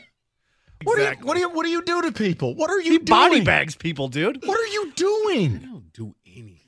[0.84, 2.54] What do you what do you what do you do to people?
[2.54, 3.06] What are you doing?
[3.06, 4.45] Body bags people, dude.
[4.45, 5.62] What are you doing?
[5.63, 6.60] I don't do anything.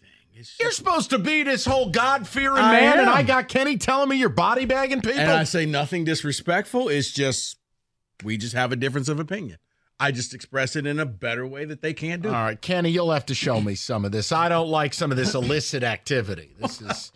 [0.59, 3.09] You're supposed to be this whole God fearing I man, and.
[3.09, 5.19] I got Kenny telling me you're body bagging people.
[5.19, 6.87] And I say nothing disrespectful.
[6.87, 7.57] It's just
[8.23, 9.57] we just have a difference of opinion.
[9.99, 12.29] I just express it in a better way that they can't do.
[12.29, 14.31] All right, Kenny, you'll have to show me some of this.
[14.31, 16.53] I don't like some of this illicit activity.
[16.59, 17.11] This is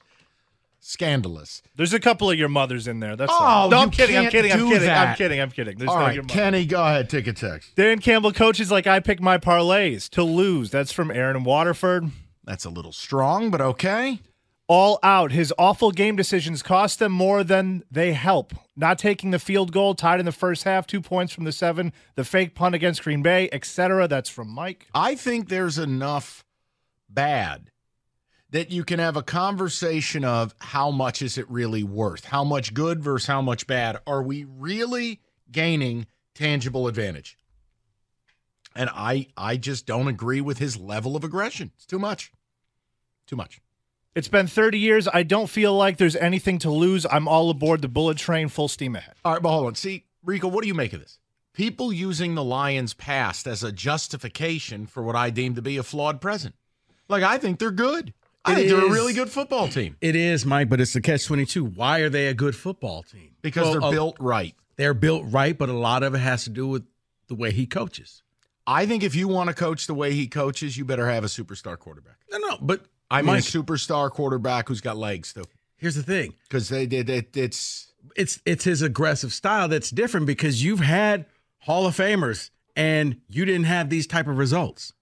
[0.79, 1.61] scandalous.
[1.75, 3.15] There's a couple of your mothers in there.
[3.15, 3.69] That's Oh, all.
[3.69, 4.17] No, I'm kidding.
[4.17, 4.51] I'm kidding.
[4.51, 4.89] I'm do kidding.
[4.89, 5.39] I'm kidding.
[5.39, 5.77] I'm kidding.
[5.77, 6.23] There's All no right, your.
[6.23, 7.75] Kenny, go ahead, take a text.
[7.75, 10.71] Dan Campbell coaches like I pick my parlays to lose.
[10.71, 12.09] That's from Aaron Waterford.
[12.43, 14.19] That's a little strong, but okay.
[14.73, 15.33] All out.
[15.33, 18.53] His awful game decisions cost them more than they help.
[18.73, 21.91] Not taking the field goal, tied in the first half, two points from the seven,
[22.15, 24.07] the fake punt against Green Bay, etc.
[24.07, 24.87] That's from Mike.
[24.95, 26.45] I think there's enough
[27.09, 27.69] bad
[28.51, 32.23] that you can have a conversation of how much is it really worth?
[32.23, 33.99] How much good versus how much bad?
[34.07, 35.19] Are we really
[35.51, 37.37] gaining tangible advantage?
[38.73, 41.71] And I I just don't agree with his level of aggression.
[41.75, 42.31] It's too much.
[43.27, 43.59] Too much.
[44.13, 45.07] It's been 30 years.
[45.13, 47.05] I don't feel like there's anything to lose.
[47.09, 49.15] I'm all aboard the bullet train, full steam ahead.
[49.23, 49.75] All right, but hold on.
[49.75, 51.17] See, Rico, what do you make of this?
[51.53, 55.83] People using the Lions' past as a justification for what I deem to be a
[55.83, 56.55] flawed present.
[57.07, 58.13] Like I think they're good.
[58.43, 61.01] I It think they're a really good football team It is, Mike, but it's the
[61.01, 61.65] catch twenty two.
[61.65, 63.31] Why are they a good football team?
[63.41, 64.55] because Well, they're uh, built right.
[64.77, 66.83] They're built right, but a lot of it has to do with
[67.27, 68.23] the way he coaches.
[68.65, 71.27] I think if you want to coach the way he coaches, you better have a
[71.27, 72.15] superstar quarterback.
[72.31, 75.43] No, no, but I mean, Mike- a superstar quarterback who's got legs though.
[75.77, 76.33] Here's the thing.
[76.43, 81.25] Because they did it, it's it's it's his aggressive style that's different because you've had
[81.59, 84.93] Hall of Famers and you didn't have these type of results.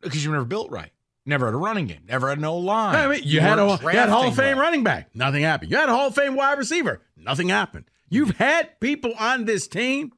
[0.00, 0.90] because you were never built right.
[1.26, 2.00] Never had a running game.
[2.08, 2.94] Never had no line.
[2.96, 4.64] I mean, you, had a you had Hall of Fame well.
[4.64, 5.70] running back, nothing happened.
[5.70, 7.84] You had a Hall of Fame wide receiver, nothing happened.
[8.08, 10.12] You've had people on this team,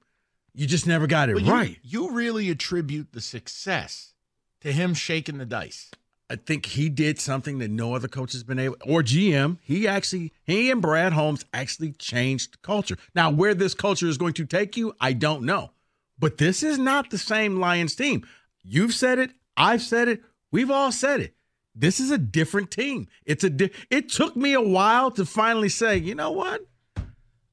[0.54, 1.78] you just never got it But you- right.
[1.82, 4.14] You, really attribute the success
[4.60, 5.90] to him shaking the dice.
[6.30, 9.58] I think he did something that no other coach has been able, or GM.
[9.62, 12.96] He actually, he and Brad Holmes actually changed culture.
[13.16, 15.72] Now, where this culture is going to take you, I don't know.
[16.20, 18.24] But this is not the same Lions team.
[18.62, 19.32] You've said it.
[19.56, 20.22] I've said it.
[20.52, 21.34] We've all said it.
[21.74, 23.08] This is a different team.
[23.24, 23.50] It's a.
[23.50, 26.64] Di- it took me a while to finally say, you know what?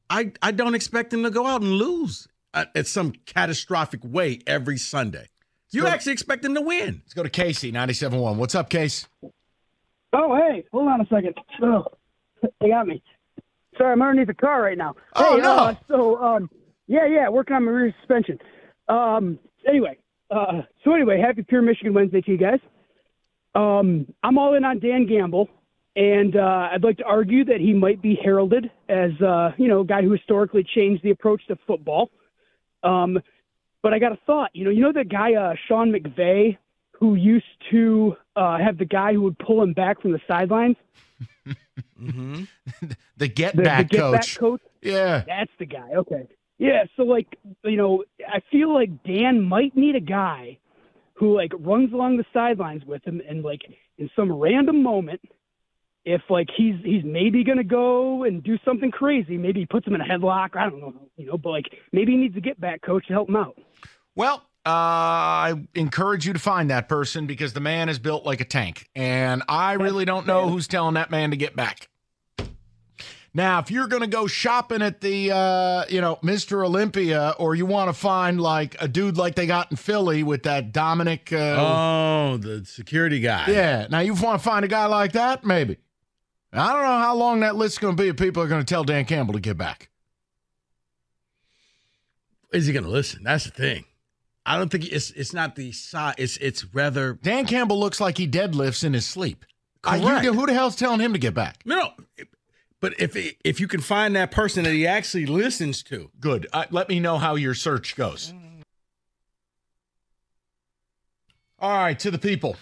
[0.10, 4.40] I I don't expect them to go out and lose at, at some catastrophic way
[4.46, 5.30] every Sunday.
[5.72, 7.02] You go- actually expect them to win.
[7.04, 8.38] Let's go to Casey, 97.1.
[8.38, 9.08] What's up, Case?
[10.14, 11.36] Oh, hey, hold on a second.
[11.62, 11.86] Oh,
[12.62, 13.04] they got me.
[13.78, 14.96] Sorry, I'm underneath the car right now.
[15.16, 15.52] Oh, hey, no.
[15.54, 16.50] Uh, so, um,
[16.88, 18.40] yeah, yeah, working on my rear suspension.
[18.88, 19.98] Um, anyway,
[20.32, 22.60] uh, so anyway, happy Pure Michigan Wednesday to you guys.
[23.54, 25.50] Um, I'm all in on Dan Gamble,
[25.96, 29.82] and uh, I'd like to argue that he might be heralded as, uh, you know,
[29.82, 32.10] a guy who historically changed the approach to football.
[32.84, 33.20] Um,
[33.84, 34.52] but I got a thought.
[34.54, 36.58] You know, you know the guy uh, Sean McVay
[36.92, 40.76] who used to uh, have the guy who would pull him back from the sidelines.
[42.02, 42.44] Mm-hmm.
[43.18, 44.38] The get The, back the get back coach.
[44.38, 44.62] coach.
[44.82, 45.24] Yeah.
[45.26, 45.90] That's the guy.
[45.96, 46.28] Okay.
[46.60, 46.84] Yeah.
[46.96, 50.60] So like, you know, I feel like Dan might need a guy
[51.14, 53.62] who like runs along the sidelines with him and like
[53.98, 55.22] in some random moment,
[56.06, 59.96] if like he's he's maybe gonna go and do something crazy, maybe he puts him
[59.96, 60.56] in a headlock.
[60.56, 63.14] I don't know, you know, but like maybe he needs a get back coach to
[63.14, 63.58] help him out.
[64.18, 68.42] Well, uh, I encourage you to find that person because the man is built like
[68.42, 71.88] a tank, and I really don't know who's telling that man to get back.
[73.32, 76.66] Now, if you're going to go shopping at the, uh, you know, Mr.
[76.66, 80.42] Olympia, or you want to find like a dude like they got in Philly with
[80.44, 81.32] that Dominic.
[81.32, 83.46] Uh, Oh, the security guy.
[83.50, 83.86] yeah.
[83.92, 85.46] Now, you want to find a guy like that?
[85.46, 85.78] Maybe.
[86.52, 88.66] I don't know how long that list's going to be of people are going to
[88.66, 89.92] tell Dan Campbell to get back.
[92.52, 93.22] Is he going to listen?
[93.24, 93.86] That's the thing.
[94.48, 96.16] I don't think it's it's not the size.
[96.18, 99.46] It's it's rather Dan Campbell looks like he deadlifts in his sleep.
[99.84, 100.26] I- you- Correct.
[100.26, 101.58] who the hell's telling him to get back?
[101.66, 101.92] no.
[102.80, 106.48] But if if you can find that person that he actually listens to, Good.
[106.54, 108.32] Uh, let me know how your search goes.
[111.60, 112.56] All right, to the people.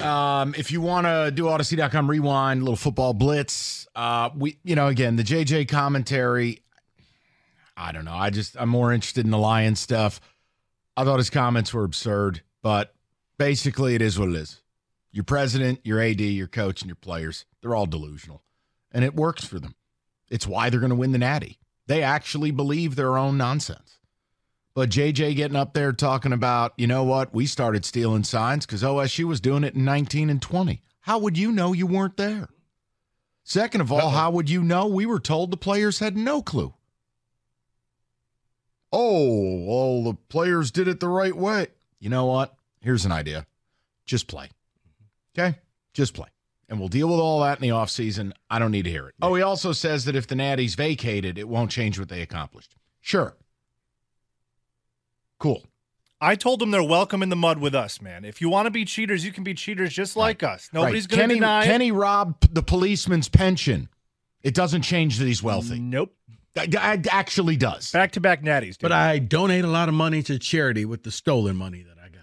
[0.00, 4.88] Um, if you want to do audacy.com rewind, little football blitz, uh, we, you know,
[4.88, 6.60] again, the JJ commentary.
[7.76, 8.14] I don't know.
[8.14, 10.20] I just, I'm more interested in the Lions stuff.
[10.96, 12.94] I thought his comments were absurd, but
[13.38, 14.60] basically, it is what it is.
[15.10, 18.42] Your president, your AD, your coach, and your players, they're all delusional.
[18.90, 19.74] And it works for them.
[20.30, 21.58] It's why they're going to win the Natty.
[21.86, 23.98] They actually believe their own nonsense.
[24.74, 28.82] But JJ getting up there talking about, you know what, we started stealing signs because
[28.82, 30.82] OSU was doing it in 19 and 20.
[31.00, 32.48] How would you know you weren't there?
[33.44, 36.72] Second of all, how would you know we were told the players had no clue?
[38.92, 41.68] Oh, all the players did it the right way.
[41.98, 42.54] You know what?
[42.80, 43.46] Here's an idea.
[44.04, 44.50] Just play.
[45.38, 45.58] Okay?
[45.94, 46.28] Just play.
[46.68, 48.32] And we'll deal with all that in the offseason.
[48.50, 49.14] I don't need to hear it.
[49.22, 52.74] Oh, he also says that if the Natty's vacated, it won't change what they accomplished.
[53.00, 53.34] Sure.
[55.38, 55.64] Cool.
[56.20, 58.24] I told them they're welcome in the mud with us, man.
[58.24, 60.70] If you want to be cheaters, you can be cheaters just like us.
[60.72, 61.16] Nobody's Right.
[61.18, 61.64] going to deny.
[61.64, 63.88] Kenny robbed the policeman's pension.
[64.42, 65.80] It doesn't change that he's wealthy.
[65.80, 66.14] Nope.
[66.54, 66.74] It
[67.10, 67.90] actually does.
[67.92, 68.76] Back to back natties.
[68.80, 72.08] but I donate a lot of money to charity with the stolen money that I
[72.08, 72.22] got.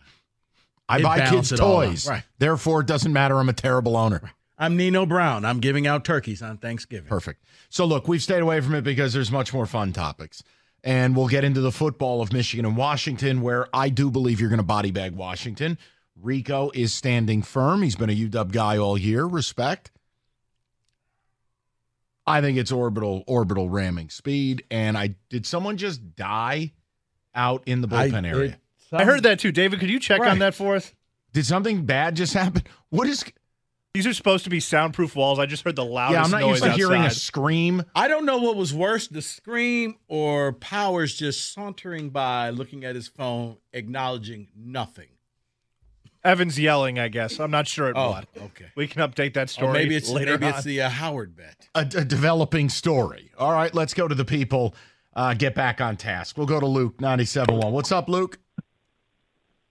[0.88, 1.86] I It buy kids it all out.
[1.88, 2.08] toys.
[2.08, 2.24] Right.
[2.38, 3.40] Therefore, it doesn't matter.
[3.40, 4.32] I'm a terrible owner.
[4.58, 5.46] I'm Nino Brown.
[5.46, 7.08] I'm giving out turkeys on Thanksgiving.
[7.08, 7.44] Perfect.
[7.70, 10.44] So, look, we've stayed away from it because there's much more fun topics.
[10.84, 14.50] And we'll get into the football of Michigan and Washington, where I do believe you're
[14.50, 15.78] going to body bag Washington.
[16.22, 17.82] Rico is standing firm.
[17.82, 19.26] He's been a UW guy all year.
[19.26, 19.92] Respect.
[22.30, 24.64] I think it's orbital orbital ramming speed.
[24.72, 26.74] And I did someone just die
[27.36, 28.60] out in the bullpen I- area?
[28.92, 29.52] I heard that too.
[29.52, 30.32] David, could you check Right.
[30.32, 30.94] on that for us?
[31.34, 32.64] Did something bad just happen?
[32.90, 33.24] What is?
[33.94, 35.40] These are supposed to be soundproof walls.
[35.40, 37.84] I just heard the loudest Yeah, I'm not noise used to hearing a scream.
[37.96, 42.96] I don't know what was worse, the scream or Powers just sauntering by, looking at
[42.96, 45.08] his phone, acknowledging nothing.
[46.24, 47.40] Evans yelling, I guess.
[47.40, 48.26] I'm not sure at Oh, what.
[48.38, 48.66] okay.
[48.76, 50.54] We can update that story Or maybe it's later maybe on.
[50.56, 51.70] it's the uh, Howard bet.
[51.76, 53.32] a, a developing story.
[53.38, 54.76] All right, let's go to the people.
[55.16, 56.38] Uh, get back on task.
[56.38, 57.72] We'll go to Luke 97.1.
[57.72, 58.38] What's up, Luke?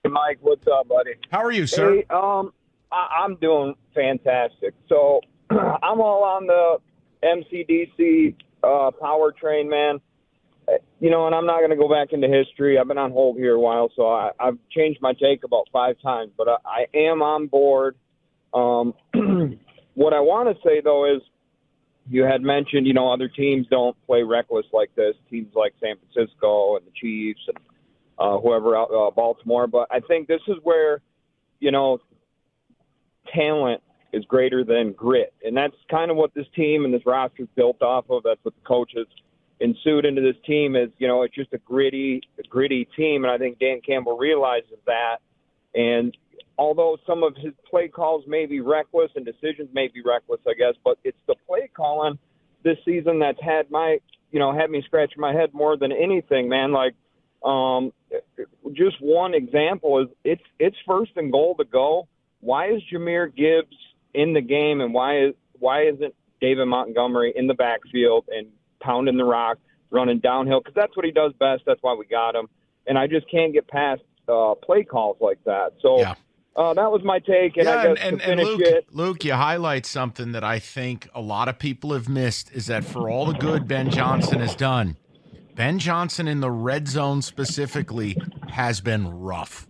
[0.04, 1.12] Hey, Mike, what's up, buddy?
[1.30, 1.96] How are you, sir?
[1.96, 2.52] Hey, um,
[2.90, 4.74] I- I'm doing fantastic.
[4.88, 6.78] So I'm all on the
[7.24, 10.00] MCDC uh, powertrain, man.
[11.00, 12.78] You know, and I'm not going to go back into history.
[12.78, 15.96] I've been on hold here a while, so I, I've changed my take about five
[16.02, 17.96] times, but I, I am on board.
[18.52, 18.94] Um,
[19.94, 21.22] what I want to say, though, is
[22.10, 25.14] you had mentioned, you know, other teams don't play reckless like this.
[25.30, 27.58] Teams like San Francisco and the Chiefs and
[28.18, 29.66] uh, whoever out uh, Baltimore.
[29.66, 31.00] But I think this is where,
[31.60, 31.98] you know,
[33.34, 37.42] talent is greater than grit, and that's kind of what this team and this roster
[37.42, 38.22] is built off of.
[38.22, 39.06] That's what the coaches
[39.60, 43.38] ensued into this team is, you know, it's just a gritty, gritty team, and I
[43.38, 45.18] think Dan Campbell realizes that.
[45.74, 46.16] And
[46.56, 50.54] although some of his play calls may be reckless and decisions may be reckless, I
[50.54, 52.18] guess, but it's the play calling
[52.64, 53.98] this season that's had my,
[54.30, 56.72] you know, had me scratching my head more than anything, man.
[56.72, 56.94] Like,
[57.44, 57.92] um,
[58.72, 62.08] just one example is it's it's first and goal to go.
[62.40, 63.76] Why is Jahmyr Gibbs
[64.14, 68.48] in the game, and why is why isn't David Montgomery in the backfield and
[68.80, 69.58] pounding the rock,
[69.90, 70.60] running downhill?
[70.60, 71.62] Because that's what he does best.
[71.66, 72.48] That's why we got him.
[72.86, 75.72] And I just can't get past uh, play calls like that.
[75.82, 76.02] So
[76.56, 78.86] uh, that was my take, and I Yeah, guess and, to and, and Luke, it.
[78.90, 82.84] Luke, you highlight something that I think a lot of people have missed is that
[82.84, 84.96] for all the good Ben Johnson has done,
[85.56, 88.18] Ben Johnson in the red zone specifically
[88.48, 89.68] has been rough.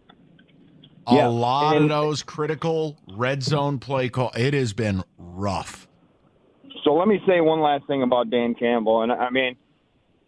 [1.07, 5.88] A Yeah, lot of those critical red zone play call, it has been rough.
[6.85, 9.57] So let me say one last thing about Dan Campbell, and I mean,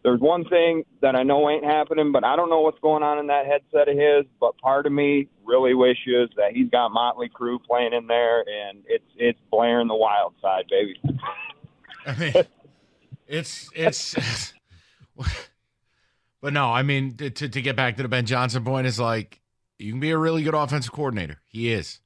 [0.03, 3.19] there's one thing that I know ain't happening, but I don't know what's going on
[3.19, 4.25] in that headset of his.
[4.41, 8.83] But part of me really wishes that he's got Motley Crue playing in there, and
[8.87, 11.01] it's it's blaring the Wild Side, baby.
[12.07, 12.33] I mean,
[13.27, 14.53] it's it's.
[16.41, 19.41] but no, I mean to to get back to the Ben Johnson point is like
[19.79, 21.41] you can be a really good offensive coordinator.
[21.47, 22.01] He is,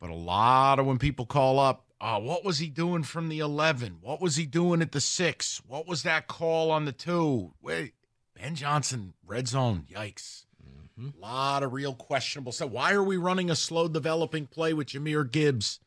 [0.00, 3.38] but a lot of when people call up, oh, what was he doing from the
[3.38, 3.98] eleven?
[4.02, 5.62] What was he doing at the six?
[5.66, 7.54] What was that call on the two?
[7.62, 7.94] Wait,
[8.34, 10.44] Ben Johnson, red zone, yikes.
[10.96, 12.70] A lot of real questionable stuff.
[12.70, 15.80] Why are we running a slow developing play with Jahmyr Gibbs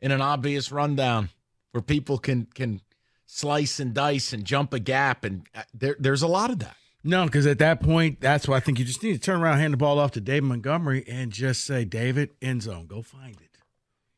[0.00, 1.30] in an obvious rundown
[1.72, 2.80] where people can can
[3.26, 6.76] slice and dice and jump a gap and uh, there there's a lot of that.
[7.02, 9.58] No, because at that point, that's why I think you just need to turn around,
[9.58, 13.36] hand the ball off to David Montgomery, and just say, David, end zone, go find
[13.42, 13.43] it.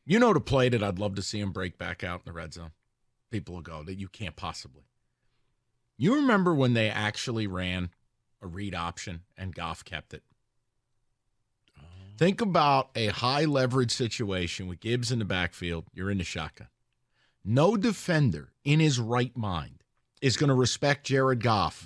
[0.09, 2.31] You know to play that I'd love to see him break back out in the
[2.31, 2.71] red zone.
[3.29, 4.83] People will go that you can't possibly.
[5.97, 7.89] You remember when they actually ran
[8.41, 10.23] a read option and Goff kept it?
[11.77, 11.83] Oh.
[12.17, 15.83] Think about a high leverage situation with Gibbs in the backfield.
[15.93, 16.69] You're in the shotgun.
[17.43, 19.83] No defender in his right mind
[20.21, 21.85] is going to respect Jared Goff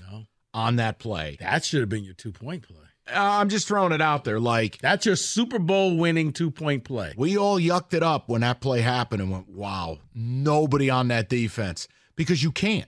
[0.54, 1.38] on that play.
[1.40, 2.91] That should have been your two point play.
[3.14, 4.40] Uh, I'm just throwing it out there.
[4.40, 7.14] Like That's your Super Bowl winning two point play.
[7.18, 11.30] we all yucked it up when that play happened and went, "Wow, nobody on that
[11.30, 12.88] defense." Because you can't,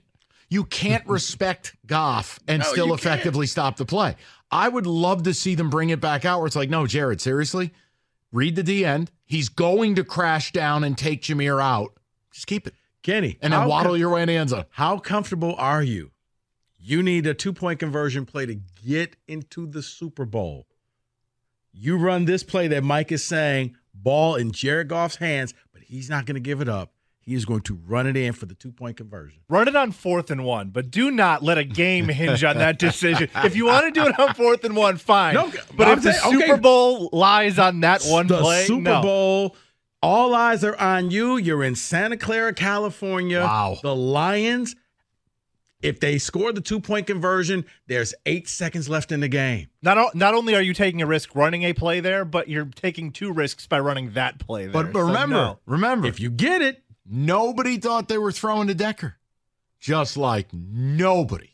[0.49, 4.15] you can't respect Goff and No, still effectively stop the play.
[4.51, 7.19] I would love to see them bring it back out where it's like, "No, Jared,
[7.21, 7.73] seriously,
[8.31, 9.11] read the D end.
[9.25, 11.93] He's going to crash down and take Jahmyr out.
[12.31, 13.37] Just keep it, Kenny.
[13.41, 16.11] and then waddle com- your way in the end zone." How comfortable are you?
[16.85, 18.55] You need a two point conversion play to
[18.85, 20.67] get into the Super Bowl.
[21.71, 26.09] You run this play that Mike is saying, ball in Jared Goff's hands, but he's
[26.09, 26.91] not going to give it up.
[27.21, 29.39] He is going to run it in for the two point conversion.
[29.47, 32.77] Run it on fourth and one, but do not let a game hinge on that
[32.79, 33.29] decision.
[33.45, 35.35] if you want to do it on fourth and one, fine.
[35.35, 36.47] No, but I'm if the saying- okay.
[36.47, 39.01] Super Bowl lies on that one the play, Super no.
[39.01, 39.55] Bowl.
[40.01, 41.37] All eyes are on you.
[41.37, 43.39] You're in Santa Clara, California.
[43.39, 43.77] Wow.
[43.81, 44.75] The Lions,
[45.83, 49.67] if they score the two point conversion, there's eight seconds left in the game.
[49.81, 52.65] Not o- not only are you taking a risk running a play there, but you're
[52.65, 54.71] taking two risks by running that play there.
[54.73, 55.59] But, but So, remember, no.
[55.65, 59.17] remember, If you get it, Nobody thought they were throwing to Decker.
[59.81, 61.49] Just like nobody.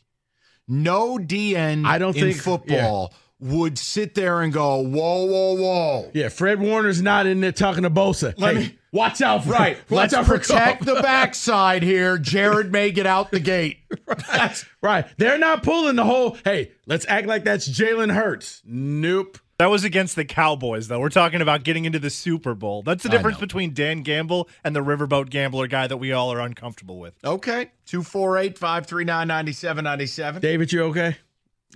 [0.68, 6.10] No DN I don't in think- football would sit there and go, whoa, whoa, whoa.
[6.14, 8.32] yeah, Fred Warner's not in there talking to Bosa.
[8.38, 9.76] Let Hey, me- watch out for Right.
[9.90, 10.96] Watch Let's out for protect Cobb.
[10.96, 12.18] the backside here.
[12.18, 13.78] Jared may get out the gate.
[14.06, 15.06] That's- Right.
[15.18, 18.62] They're not pulling the whole, hey, let's act like that's Jalen Hurts.
[18.64, 19.36] Nope.
[19.58, 21.00] That was against the Cowboys, though.
[21.00, 22.80] We're talking about getting into the Super Bowl.
[22.82, 26.40] That's the difference between Dan Gamble and the Riverboat Gambler guy that we all are
[26.40, 27.12] uncomfortable with.
[27.22, 27.70] okay.
[27.84, 30.40] 248 539 9797.
[30.40, 31.18] David, you okay?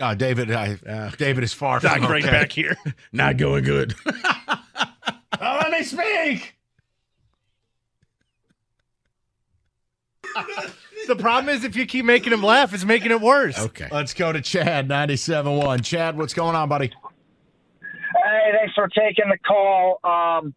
[0.00, 2.32] Oh, David, I, uh, David is far Not from great okay.
[2.32, 2.74] back here.
[3.12, 3.94] Not going good.
[4.06, 6.56] Oh, let me speak.
[11.06, 13.58] the problem is if you keep making him laugh, it's making it worse.
[13.58, 13.88] okay.
[13.90, 15.84] Let's go to Chad, 97.1.
[15.84, 16.92] Chad, what's going on, buddy?
[17.78, 20.00] Hey, thanks for taking the call.
[20.04, 20.54] Um,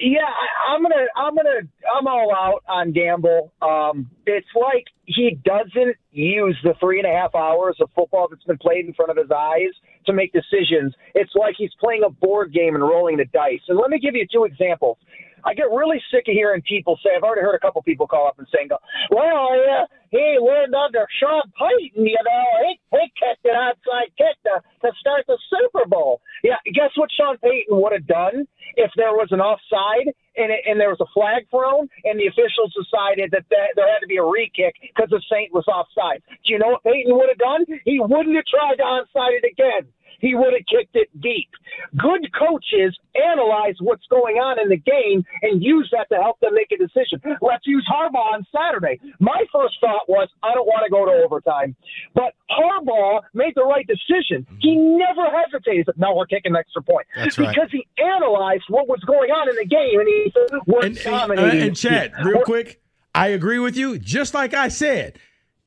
[0.00, 3.52] yeah, I, I'm gonna, I'm gonna, I'm all out on Gamble.
[3.60, 8.44] Um, it's like he doesn't use the three and a half hours of football that's
[8.44, 9.74] been played in front of his eyes
[10.06, 10.94] to make decisions.
[11.14, 13.60] It's like he's playing a board game and rolling the dice.
[13.68, 14.98] And let me give you two examples.
[15.44, 17.10] I get really sick of hearing people say.
[17.16, 18.68] I've already heard a couple people call up and saying,
[19.10, 22.06] "Well, yeah, he learned under Sean Payton.
[22.06, 26.56] You know, he he kicked an outside kick to to start the Super Bowl." Yeah,
[26.74, 30.78] guess what Sean Payton would have done if there was an offside and it, and
[30.78, 34.18] there was a flag thrown and the officials decided that there, there had to be
[34.18, 36.22] a re-kick because the Saint was offside.
[36.46, 37.66] Do you know what Payton would have done?
[37.84, 41.48] He wouldn't have tried to onside it again he would have kicked it deep.
[41.96, 46.54] Good coaches analyze what's going on in the game and use that to help them
[46.54, 47.20] make a decision.
[47.40, 49.00] Let's use Harbaugh on Saturday.
[49.20, 51.76] My first thought was, I don't want to go to overtime.
[52.14, 54.44] But Harbaugh made the right decision.
[54.44, 54.56] Mm-hmm.
[54.60, 55.78] He never hesitated.
[55.78, 57.06] He said, No, we're kicking an extra point.
[57.14, 57.48] That's right.
[57.54, 60.96] because he analyzed what was going on in the game and he said, We're And,
[60.98, 61.62] and, uh, dominating.
[61.68, 62.80] and Chad, real quick,
[63.14, 63.98] I agree with you.
[63.98, 65.18] Just like I said,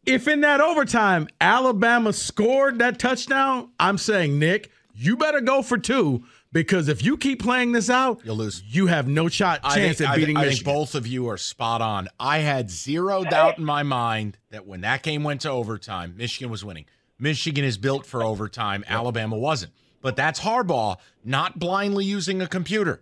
[0.05, 5.77] if in that overtime Alabama scored that touchdown, I'm saying, Nick, you better go for
[5.77, 8.61] two because if you keep playing this out, You'll lose.
[8.65, 10.73] You have no shot I chance think, at I beating think- I think Michigan.
[10.73, 12.07] both of you are spot on.
[12.19, 16.49] I had zero doubt in my mind that when that game went to overtime, Michigan
[16.51, 16.85] was winning.
[17.19, 18.83] Michigan is built for overtime.
[18.87, 19.71] Alabama wasn't.
[20.01, 23.01] But that's Harbaugh not blindly using a computer.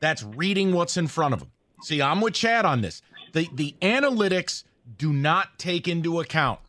[0.00, 1.50] That's reading what's in front of him.
[1.82, 3.02] See, I'm with Chad on this.
[3.34, 4.64] The the analytics
[4.96, 6.60] do not take into account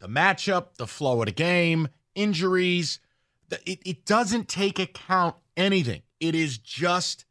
[0.00, 3.00] the matchup, the flow of the game, injuries.
[3.48, 6.02] The- It, it doesn't take account anything.
[6.20, 7.24] It is just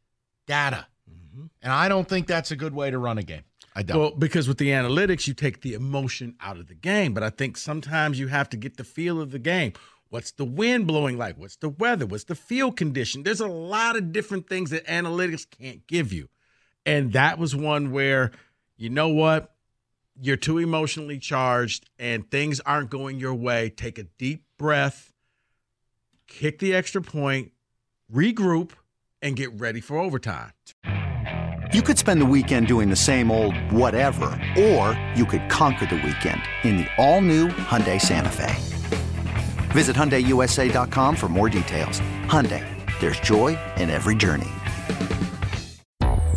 [0.46, 0.86] data.
[1.10, 1.46] Mm-hmm.
[1.62, 3.42] And I don't think that's a good way to run a game.
[3.76, 3.98] I don't.
[3.98, 7.12] Well, because with the analytics, you take the emotion out of the game.
[7.12, 9.72] But I think sometimes you have to get the feel of the game.
[10.10, 11.36] What's the wind blowing like?
[11.36, 12.06] What's the weather?
[12.06, 13.24] What's the field condition?
[13.24, 16.28] There's a lot of different things that analytics can't give you.
[16.86, 18.30] And that was one where,
[18.76, 19.53] you know what?
[20.20, 23.68] You're too emotionally charged and things aren't going your way.
[23.68, 25.12] Take a deep breath,
[26.28, 27.50] kick the extra point,
[28.12, 28.70] regroup,
[29.20, 30.52] and get ready for overtime.
[31.72, 35.96] You could spend the weekend doing the same old whatever, or you could conquer the
[35.96, 38.54] weekend in the all-new Hyundai Santa Fe.
[39.72, 42.00] Visit HyundaiUSA.com for more details.
[42.26, 42.64] Hyundai,
[43.00, 44.50] there's joy in every journey.